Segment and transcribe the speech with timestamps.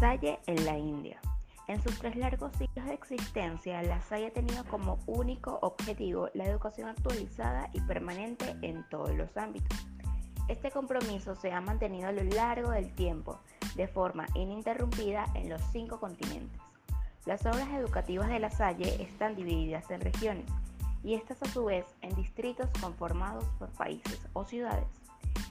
[0.00, 1.20] Salle en la India.
[1.68, 6.46] En sus tres largos siglos de existencia, la Salle ha tenido como único objetivo la
[6.46, 9.78] educación actualizada y permanente en todos los ámbitos.
[10.48, 13.40] Este compromiso se ha mantenido a lo largo del tiempo,
[13.76, 16.58] de forma ininterrumpida en los cinco continentes.
[17.26, 20.46] Las obras educativas de la Salle están divididas en regiones
[21.04, 24.88] y estas a su vez en distritos conformados por países o ciudades.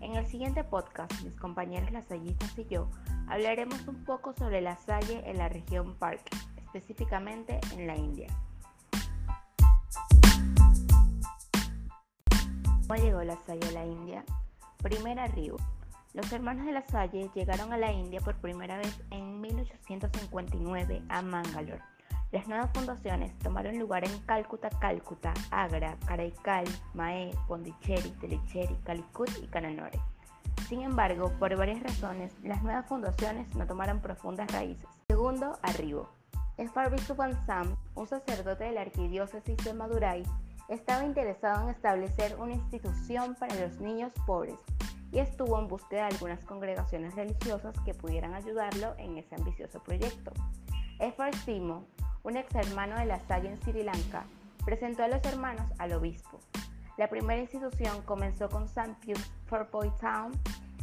[0.00, 2.90] En el siguiente podcast, mis compañeros lasallistas y yo
[3.28, 6.22] hablaremos un poco sobre la Salle en la región Park,
[6.56, 8.28] específicamente en la India.
[12.86, 14.24] ¿Cómo llegó la Salle a la India?
[14.82, 15.56] Primer arribo.
[16.12, 21.22] Los hermanos de la Salle llegaron a la India por primera vez en 1859 a
[21.22, 21.93] Mangalore.
[22.34, 29.46] Las nuevas fundaciones tomaron lugar en Calcuta, Calcuta, Agra, Karaikal, Mae, Pondicherry, Telecherry, Calicut y
[29.46, 30.00] Cananore.
[30.68, 34.84] Sin embargo, por varias razones, las nuevas fundaciones no tomaron profundas raíces.
[35.06, 36.08] Segundo, arribo.
[37.46, 40.24] Sam, un sacerdote de la arquidiócesis de Madurai,
[40.68, 44.56] estaba interesado en establecer una institución para los niños pobres
[45.12, 50.32] y estuvo en búsqueda de algunas congregaciones religiosas que pudieran ayudarlo en ese ambicioso proyecto.
[51.44, 51.84] Simo,
[52.24, 54.24] un ex hermano de la Salle en Sri Lanka,
[54.64, 56.40] presentó a los hermanos al obispo.
[56.96, 58.96] La primera institución comenzó con St.
[59.00, 60.32] Pius Purple Town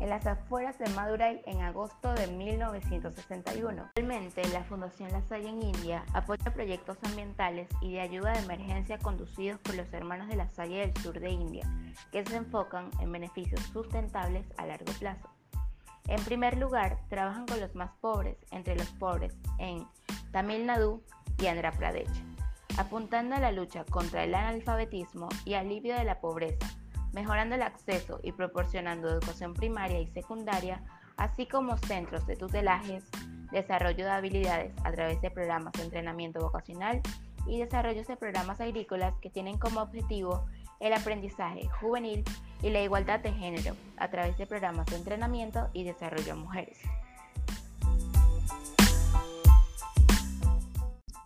[0.00, 3.82] en las afueras de Madurai en agosto de 1961.
[3.82, 8.98] Actualmente, la Fundación La Salle en India apoya proyectos ambientales y de ayuda de emergencia
[8.98, 11.68] conducidos por los hermanos de La Salle del sur de India,
[12.12, 15.28] que se enfocan en beneficios sustentables a largo plazo.
[16.06, 19.86] En primer lugar, trabajan con los más pobres, entre los pobres, en
[20.34, 21.00] Tamil Nadu
[21.40, 22.24] y Andhra Pradesh,
[22.76, 26.66] apuntando a la lucha contra el analfabetismo y alivio de la pobreza
[27.14, 30.82] mejorando el acceso y proporcionando educación primaria y secundaria,
[31.16, 33.04] así como centros de tutelajes,
[33.52, 37.00] desarrollo de habilidades a través de programas de entrenamiento vocacional
[37.46, 40.46] y desarrollo de programas agrícolas que tienen como objetivo
[40.80, 42.24] el aprendizaje juvenil
[42.62, 46.78] y la igualdad de género a través de programas de entrenamiento y desarrollo a mujeres.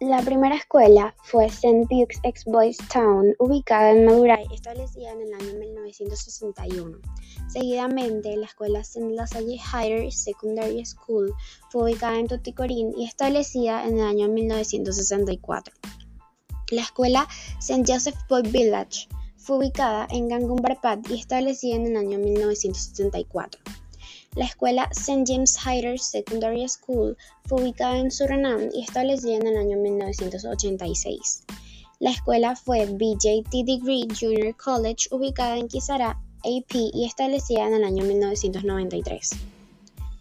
[0.01, 1.89] La primera escuela fue St.
[1.91, 6.99] Duke's Ex Boys Town, ubicada en Madurai, establecida en el año 1961.
[7.49, 9.11] Seguidamente, la escuela St.
[9.11, 11.35] LaSalle Higher Secondary School
[11.71, 15.75] fue ubicada en Tuticorin y establecida en el año 1964.
[16.71, 17.27] La escuela
[17.59, 17.83] St.
[17.85, 23.61] Joseph Boy Village fue ubicada en Gangun Barpat y establecida en el año 1974.
[24.37, 25.25] La escuela St.
[25.27, 27.17] James Higher Secondary School
[27.47, 31.45] fue ubicada en Surinam y establecida en el año 1986.
[32.01, 37.85] La escuela fue BJT Degree Junior College, ubicada en Kisara, AP y establecida en el
[37.85, 39.31] año 1993.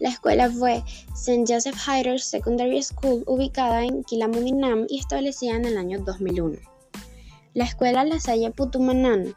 [0.00, 0.82] La escuela fue
[1.14, 1.44] St.
[1.46, 6.58] Joseph Higher Secondary School, ubicada en Kilamuninam y establecida en el año 2001.
[7.54, 9.34] La escuela La Salle Putumanan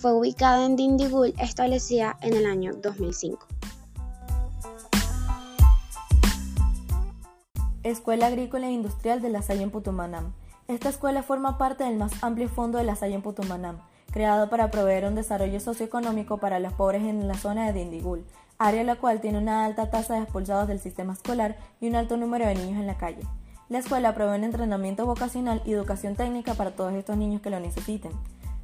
[0.00, 3.53] fue ubicada en Dindigul, establecida en el año 2005.
[7.84, 10.32] Escuela Agrícola e Industrial de La Salle en Putumanam.
[10.68, 13.76] Esta escuela forma parte del más amplio fondo de La Salle en Putumanam,
[14.10, 18.24] creado para proveer un desarrollo socioeconómico para los pobres en la zona de Dindigul,
[18.56, 22.16] área la cual tiene una alta tasa de expulsados del sistema escolar y un alto
[22.16, 23.20] número de niños en la calle.
[23.68, 27.60] La escuela provee un entrenamiento vocacional y educación técnica para todos estos niños que lo
[27.60, 28.12] necesiten.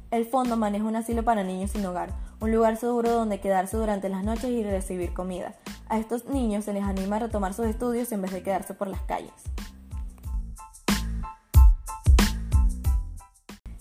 [0.09, 4.09] El fondo maneja un asilo para niños sin hogar, un lugar seguro donde quedarse durante
[4.09, 5.53] las noches y recibir comida.
[5.91, 8.87] A estos niños se les anima a retomar sus estudios en vez de quedarse por
[8.87, 9.33] las calles.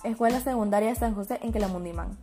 [0.02, 2.18] Escuela Secundaria San José en Quelamundimán.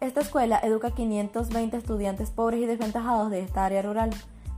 [0.00, 4.10] Esta escuela educa a 520 estudiantes pobres y desventajados de esta área rural.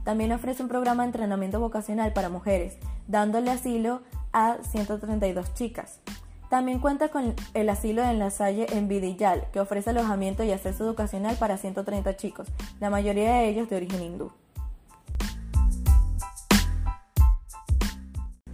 [0.03, 2.77] También ofrece un programa de entrenamiento vocacional para mujeres,
[3.07, 4.01] dándole asilo
[4.33, 6.01] a 132 chicas.
[6.49, 10.83] También cuenta con el asilo en La Salle en Vidillal, que ofrece alojamiento y acceso
[10.83, 12.49] educacional para 130 chicos,
[12.81, 14.33] la mayoría de ellos de origen hindú.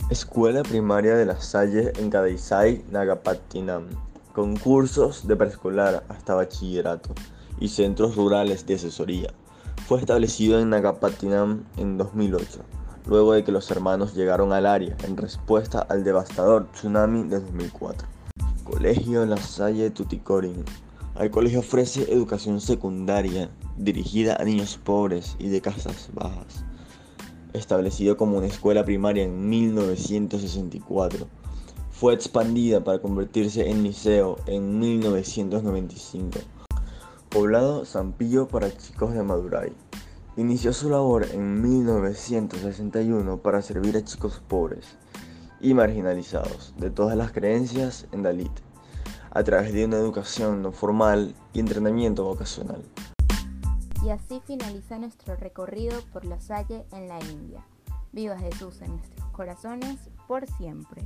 [0.09, 3.87] Escuela Primaria de La Salle en Kadaisai, Nagapattinam,
[4.33, 7.13] con cursos de preescolar hasta bachillerato
[7.59, 9.31] y centros rurales de asesoría.
[9.87, 12.59] Fue establecido en Nagapattinam en 2008
[13.09, 18.07] luego de que los hermanos llegaron al área en respuesta al devastador tsunami de 2004.
[18.63, 20.63] Colegio La Salle Tuticorin.
[21.19, 26.63] El colegio ofrece educación secundaria dirigida a niños pobres y de casas bajas.
[27.53, 31.27] Establecido como una escuela primaria en 1964,
[31.91, 36.39] fue expandida para convertirse en liceo en 1995.
[37.29, 39.73] Poblado Zampillo para chicos de Madurai
[40.39, 44.85] Inició su labor en 1961 para servir a chicos pobres
[45.59, 48.53] y marginalizados de todas las creencias en Dalit,
[49.31, 52.81] a través de una educación no formal y entrenamiento vocacional.
[54.03, 57.65] Y así finaliza nuestro recorrido por la Salle en la India.
[58.11, 59.97] Viva Jesús en nuestros corazones
[60.27, 61.05] por siempre.